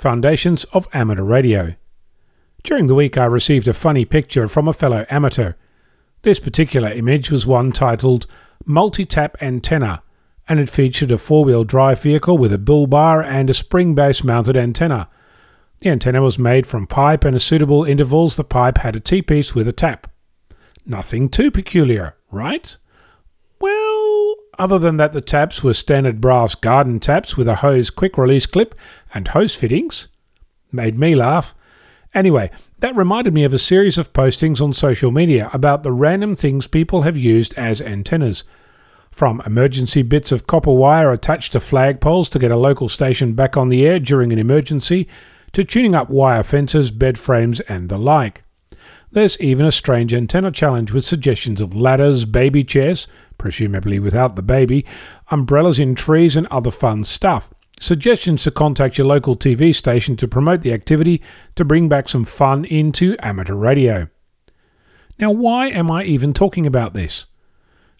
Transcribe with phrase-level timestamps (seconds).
[0.00, 1.74] Foundations of Amateur Radio.
[2.62, 5.54] During the week, I received a funny picture from a fellow amateur.
[6.22, 8.26] This particular image was one titled
[8.64, 10.02] Multi Tap Antenna,
[10.48, 13.94] and it featured a four wheel drive vehicle with a bull bar and a spring
[13.94, 15.08] base mounted antenna.
[15.80, 19.22] The antenna was made from pipe, and at suitable intervals, the pipe had a T
[19.22, 20.10] piece with a tap.
[20.86, 22.76] Nothing too peculiar, right?
[23.60, 23.89] Well,
[24.60, 28.44] other than that, the taps were standard brass garden taps with a hose quick release
[28.44, 28.74] clip
[29.14, 30.08] and hose fittings.
[30.70, 31.54] Made me laugh.
[32.12, 36.34] Anyway, that reminded me of a series of postings on social media about the random
[36.34, 38.44] things people have used as antennas.
[39.10, 43.56] From emergency bits of copper wire attached to flagpoles to get a local station back
[43.56, 45.08] on the air during an emergency,
[45.52, 48.42] to tuning up wire fences, bed frames, and the like.
[49.12, 53.08] There's even a strange antenna challenge with suggestions of ladders, baby chairs,
[53.40, 54.84] presumably without the baby,
[55.30, 57.50] umbrellas in trees, and other fun stuff.
[57.80, 61.22] Suggestions to contact your local TV station to promote the activity
[61.56, 64.08] to bring back some fun into amateur radio.
[65.18, 67.26] Now, why am I even talking about this?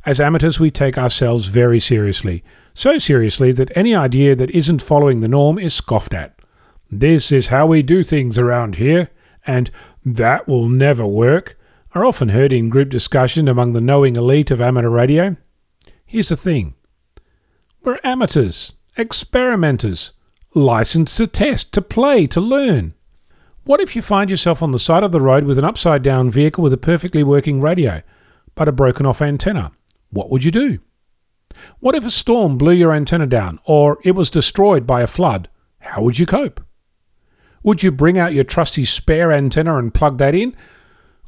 [0.05, 5.21] As amateurs, we take ourselves very seriously, so seriously that any idea that isn't following
[5.21, 6.39] the norm is scoffed at.
[6.91, 9.09] This is how we do things around here,
[9.47, 9.71] and
[10.05, 11.57] that will never work
[11.95, 15.37] are often heard in group discussion among the knowing elite of amateur radio.
[16.07, 16.75] Here's the thing
[17.83, 20.13] we're amateurs, experimenters,
[20.55, 22.95] licensed to test, to play, to learn.
[23.65, 26.31] What if you find yourself on the side of the road with an upside down
[26.31, 28.03] vehicle with a perfectly working radio,
[28.55, 29.73] but a broken off antenna?
[30.11, 30.79] What would you do?
[31.81, 35.49] What if a storm blew your antenna down, or it was destroyed by a flood?
[35.81, 36.61] How would you cope?
[37.63, 40.57] Would you bring out your trusty spare antenna and plug that in?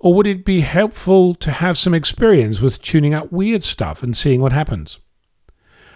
[0.03, 4.17] Or would it be helpful to have some experience with tuning up weird stuff and
[4.17, 4.99] seeing what happens?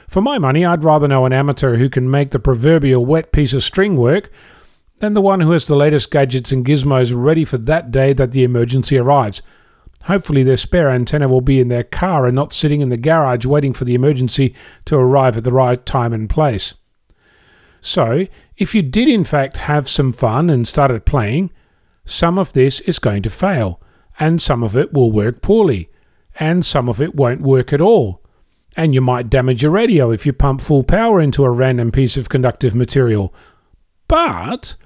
[0.08, 3.52] For my money, I'd rather know an amateur who can make the proverbial wet piece
[3.52, 4.30] of string work
[5.00, 8.30] than the one who has the latest gadgets and gizmos ready for that day that
[8.30, 9.42] the emergency arrives.
[10.04, 13.44] Hopefully, their spare antenna will be in their car and not sitting in the garage
[13.44, 14.54] waiting for the emergency
[14.84, 16.74] to arrive at the right time and place.
[17.80, 21.50] So, if you did in fact have some fun and started playing,
[22.04, 23.80] some of this is going to fail,
[24.18, 25.90] and some of it will work poorly,
[26.38, 28.22] and some of it won't work at all.
[28.76, 32.16] And you might damage your radio if you pump full power into a random piece
[32.16, 33.34] of conductive material.
[34.08, 34.76] But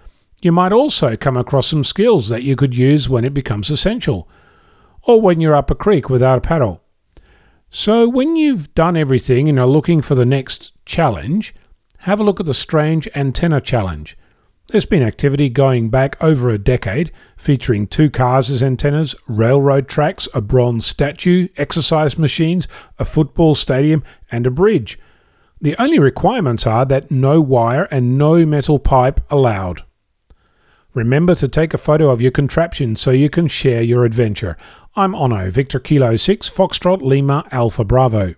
[0.42, 4.28] you might also come across some skills that you could use when it becomes essential,
[5.02, 6.82] or when you're up a creek without a paddle.
[7.68, 11.54] So, when you've done everything and are looking for the next challenge,
[11.98, 14.16] have a look at the Strange Antenna Challenge.
[14.70, 20.28] There's been activity going back over a decade, featuring two cars as antennas, railroad tracks,
[20.32, 24.96] a bronze statue, exercise machines, a football stadium, and a bridge.
[25.60, 29.82] The only requirements are that no wire and no metal pipe allowed.
[30.94, 34.56] Remember to take a photo of your contraption so you can share your adventure.
[34.94, 38.28] I'm Onno, Victor Kilo 6, Foxtrot Lima Alpha Bravo.